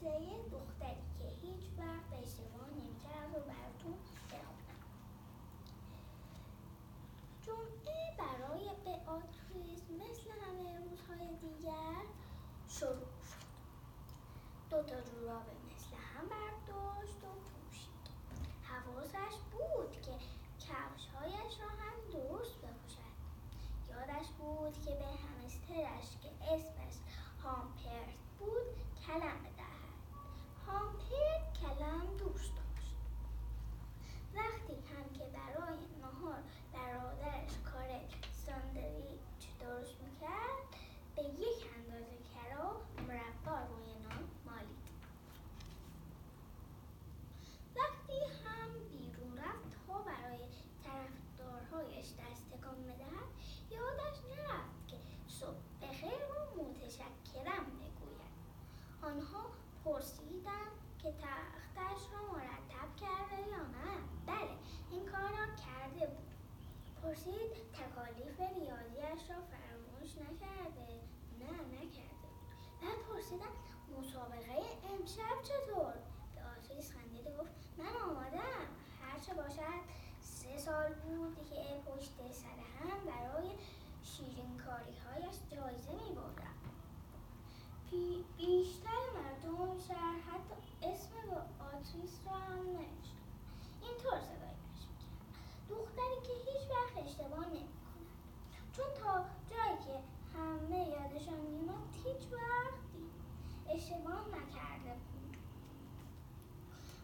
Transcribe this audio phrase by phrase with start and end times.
[0.00, 3.94] قصه دختری که هیچ وقت اشتباه نمی‌کرد و براتون
[4.30, 4.80] بخونم.
[7.46, 12.02] جمعه برای بئاتریس مثل همه روزهای دیگر
[12.68, 13.50] شروع شد.
[14.70, 18.04] دو تا جوراب مثل هم برداشت و پوشید.
[18.62, 20.12] حواسش بود که
[20.58, 23.14] کفشهایش را هم درست بپوشد.
[23.90, 26.94] یادش بود که به همسترش که اسمش
[27.44, 28.66] هامپرت بود
[29.06, 29.80] کلم بدهد
[30.70, 32.96] هامپرت کلم دوست داشت
[34.34, 37.88] وقتی هم که برای نهار برادرش کار
[38.46, 40.66] ساندویچ درست می‌کرد
[41.16, 44.90] به یک اندازه کرا مربا روی نان مالید
[47.76, 50.40] وقتی هم بیرون رفت تا برای
[50.84, 53.30] طرفدارهایش دست تکان بدهد
[53.70, 54.96] یادش نرفت که
[55.28, 58.30] صبح بخیر و متشکرم بگوید
[59.10, 59.44] آنها
[59.84, 63.92] پرسیدند که تختش را مرتب کرده یا نه.
[64.26, 64.56] بله
[64.90, 66.30] این کار را کرده بود.
[67.02, 71.00] پرسید تکالیف ریاضیش را فراموش نکرده؟
[71.40, 72.28] نه نکرده
[72.82, 73.52] بعد پرسیدم
[73.98, 74.58] مسابقه
[74.92, 75.94] امشب چطور؟
[76.34, 78.66] به آتریس خندید گفت من آمادم.
[79.02, 79.82] هرچه باشد
[80.20, 82.48] سه سال بود که پشت سر
[82.80, 83.50] هم برای
[84.02, 86.60] شیرین کاری هایش جایزه می بردم
[88.36, 91.12] بیشتر مردم شهر حتی اسم
[91.72, 93.16] آتریس را هم نوشت
[93.82, 95.18] اینطور صدایش می‌کرد
[95.68, 98.06] دختری که هیچ وقت اشتباه نمی کند
[98.72, 100.00] چون تا جایی که
[100.38, 103.10] همه یادشان میمد هیچ وقتی
[103.68, 105.36] اشتباه نکرده بود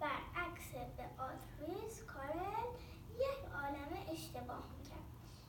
[0.00, 2.68] برعکس به آتریس کارل
[3.14, 5.06] یک عالم اشتباه می‌کرد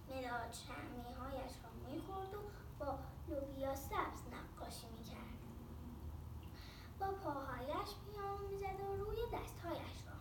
[0.09, 2.39] مداد شمی هایش را می‌خورد و
[2.79, 5.41] با لوبیا سبز نقاشی می‌کرد
[7.11, 10.13] با پاهایش پیانو می‌زد و روی دستهایش را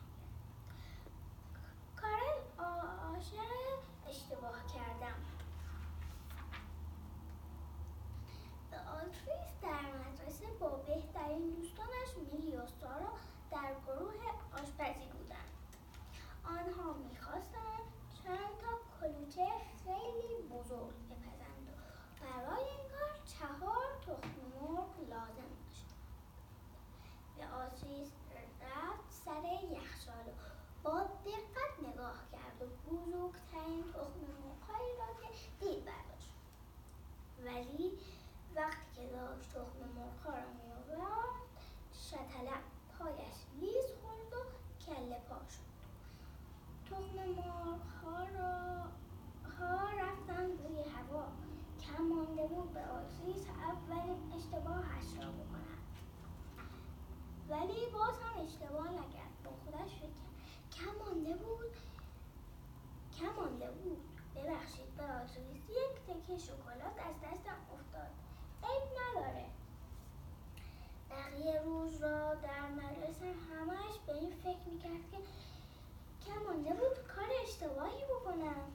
[1.97, 3.79] کارل عاشق
[4.09, 5.15] اشتباه کردن
[8.71, 13.13] به آتریس در مدرسه با بهترین دوستانش میلی و سارا
[13.51, 14.21] در گروه
[14.53, 15.51] آشپزی بودند
[16.45, 17.85] آنها می‌خواستند
[18.25, 19.49] چند تا کلوچه
[19.85, 21.73] خیلی بزرگ بپزند و
[22.25, 25.87] برای این کار چهار تخم مرغ لازم داشت
[27.91, 28.13] آتریس
[28.63, 30.33] رفت سر یخچال
[30.83, 36.31] با دقت نگاه کرد و بزرگترین تخم مرغهایی را که دید برداشت.
[37.45, 37.99] ولی
[38.57, 41.41] وقتی که داشت تخم مرغها را میآورد
[41.93, 42.65] شتلق
[42.99, 44.47] پایش لیز خورد و
[44.87, 45.71] کله پا شد.
[46.91, 48.83] تخم مرغها را
[49.59, 51.27] ها رفتن روی هوا.
[51.81, 54.33] کم مانده بود به آتریس اولین
[57.61, 60.21] ولی باز هم اشتباه نکرد با خودش فکر
[60.73, 61.77] کم مانده بود
[63.19, 64.01] کم مانده بود
[64.37, 68.11] ببخشید بئاتریس یک تکه شکلات از دستم افتاد
[68.63, 69.47] عیب نداره
[71.11, 75.19] بقیه روز را در مدرسه همش به این فکر می‌کرد که
[76.27, 78.73] کم مانده بود کار اشتباهی بکنم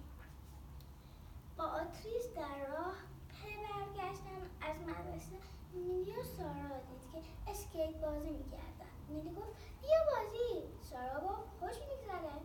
[1.57, 2.95] بئاتریس در راه
[3.29, 5.35] پی برگشتن از مدرسه
[5.73, 8.93] میلی و سارا دید که اسکیت بازی می‌کردن.
[9.09, 10.49] میلی گفت بیا بازی.
[10.91, 12.35] سارا گفت خوش میگذره.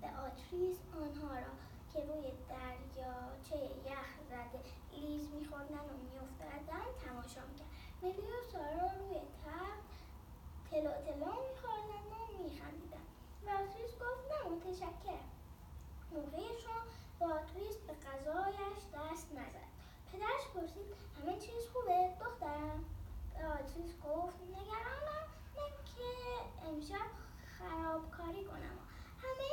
[0.00, 1.52] بئاتریس آنها را
[1.92, 3.58] که روی دریاچه
[3.90, 4.60] یخ زده
[4.92, 7.72] لیز میخوردن و میافتادن تماشا می‌کرد
[8.02, 9.88] میلی و سارا روی یخ
[10.70, 13.06] تلو تلو میخوردن و میخندیدن.
[13.46, 15.28] بئاتریس گفت نه متشکرم.
[16.12, 16.48] موقع
[17.20, 19.68] بئاتریس به غذایش دست نزد.
[20.12, 20.86] پدرش پرسید
[21.22, 22.84] همه چیز خوبه دخترم
[23.34, 25.26] به آتریس گفت نگرانم
[25.56, 26.10] نه که
[26.68, 27.10] امشب
[27.98, 28.78] خرابکاری کنم.
[29.22, 29.52] همه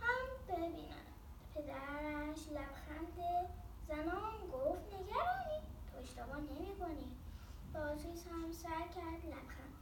[0.00, 1.06] هم ببینن.
[1.54, 3.16] پدرش لبخند
[3.88, 5.60] زنان گفت نگرانی
[5.92, 7.16] تو اشتباه نمی کنی
[7.74, 9.76] بازیس هم سر کرد لبخند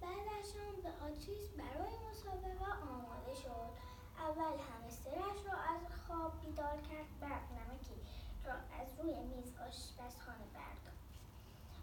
[0.00, 3.78] بعدش هم به آتریس برای مسابقه آماده شد.
[4.18, 8.00] اول همسترش را از خواب بیدار کرد بعد نمکی
[8.44, 11.08] را از روی میز آشپزخانه برداشت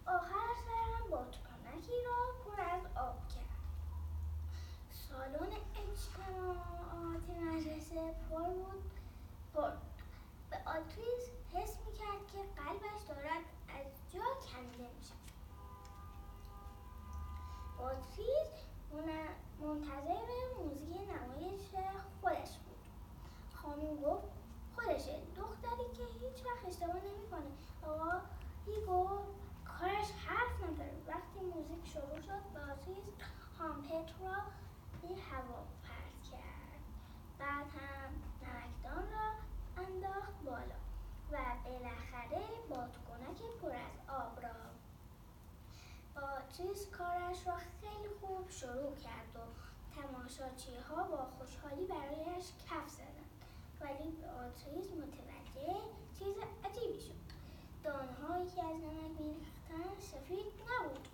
[0.05, 3.45] آخر سرم بادکنکی را پر از آب کرد
[4.91, 7.95] سالن اجتماعات مدرسه
[8.29, 8.91] پر بود
[9.53, 9.71] پر
[10.49, 15.13] به آتریس حس می‌کرد که قلبش دارد از جا کنده میشه.
[17.79, 18.51] آتریس
[19.59, 20.27] منتظر
[20.59, 21.61] موزیک نمایش
[22.21, 22.85] خودش بود.
[23.53, 24.27] خانم گفت
[24.75, 25.21] خودشه.
[25.35, 27.51] دختری که هیچ وقت اشتباه نمی‌کنه.
[27.83, 28.21] آقا
[28.87, 29.25] گفت
[29.65, 30.11] کارش
[31.95, 33.05] شروع شد باتریس
[33.59, 34.35] هامپت را
[35.01, 36.81] به هوا پرت کرد
[37.39, 39.31] بعد هم نمکدان را
[39.83, 40.79] انداخت بالا
[41.31, 44.55] و بالاخره بادکنک پر از آب را
[46.57, 49.39] باتریس کارش را خیلی خوب شروع کرد و
[49.95, 53.31] تماشاچی ها با خوشحالی برایش کف زدند.
[53.81, 55.79] ولی باتریس متوجه
[56.19, 57.25] چیز عجیبی شد.
[57.83, 61.07] دانهایی که از نمک میریختن سفید نبود.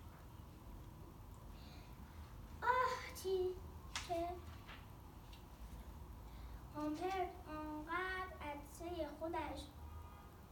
[2.62, 3.54] آه چی؟
[4.08, 4.28] که
[6.76, 9.60] هامپر آنقدر عدسه خودش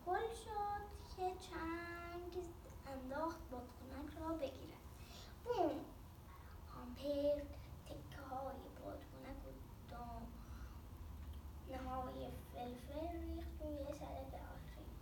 [0.06, 2.44] پل شد که چنگ
[2.86, 4.80] انداخت بادکنک را بگیرد
[5.44, 5.80] بوم
[6.74, 7.42] هامپر
[7.86, 9.50] تکه های بادکنک و
[9.90, 12.28] دانه های
[12.70, 14.96] فلفل ریخت روی سر آتری.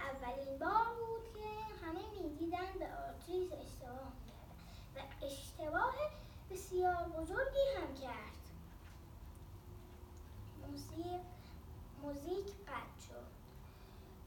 [0.00, 4.56] اولین بار بود که همه می‌دیدند به آتریس اشتباه می‌کردن
[4.96, 5.94] و اشتباه
[6.50, 8.36] بسیار بزرگی هم کرد.
[10.66, 11.20] موسیق
[12.02, 13.26] موزیک قطع شد.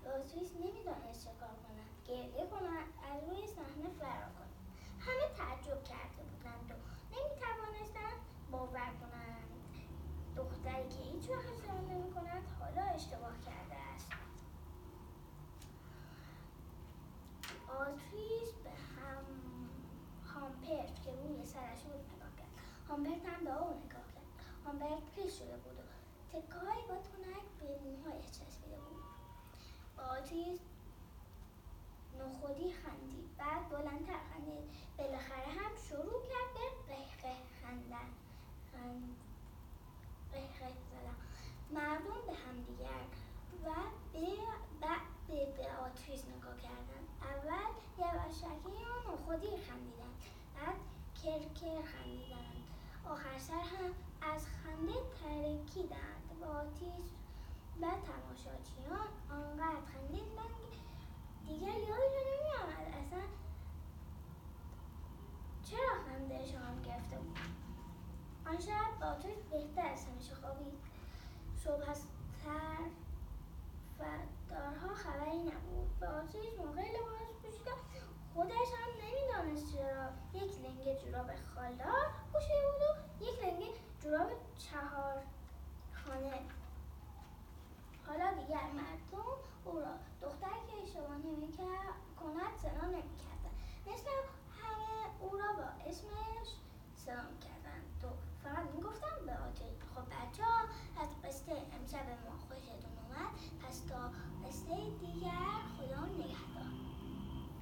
[0.07, 1.89] آتریس نمی‌دانست چه کار کند.
[2.07, 4.55] گریه کند از روی صحنه فرار کند
[4.99, 6.75] همه تعجب کرده بودند و
[7.15, 8.19] نمی‌توانستند
[8.51, 9.49] باور کنند
[10.69, 14.11] دختری که هیچ وقت اشتباه نمی کند حالا اشتباه کرده است.
[17.79, 19.23] آتریس به هم
[20.33, 22.53] هامپرت که روی سرش بود نگاه کرد.
[22.89, 24.29] هامپرت هم به او نگاه کرد.
[24.65, 25.83] هامپرت خیس شده بود و
[26.29, 29.03] تکه های بادکنک به موهایش چسبیده بود.
[29.97, 30.59] آتریس
[32.19, 33.37] نخودی خندید.
[33.37, 34.69] بعد بلندتر خندید.
[34.97, 36.28] بالاخره هم شروع
[41.73, 43.03] مردم به همدیگر
[43.65, 43.69] و
[44.13, 44.27] به
[44.81, 50.13] بعد به آتریس نگاه کردن اول یواشکی یا نخودی خندیدن
[50.55, 50.75] بعد
[51.23, 52.63] کرکر خندیدند.
[53.09, 53.91] آخر سر هم
[54.33, 54.93] از خنده
[55.23, 56.39] ترکیدند.
[56.41, 57.09] با آتیش
[57.81, 60.59] و تماشاچیان آنقدر خندیدند
[61.47, 62.48] دیگر یادشون
[71.61, 72.01] 说他是